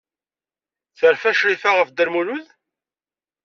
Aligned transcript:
Terfa 0.99 1.31
Crifa 1.39 1.69
ɣef 1.71 1.89
Dda 1.89 2.05
Lmulud? 2.07 2.47